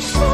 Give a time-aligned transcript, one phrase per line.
[0.00, 0.27] Christmas.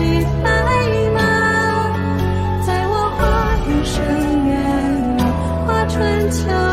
[0.00, 1.20] 你在吗
[2.66, 3.20] 在我画
[3.66, 4.02] 的上
[4.44, 4.48] 面
[5.66, 6.69] 画春秋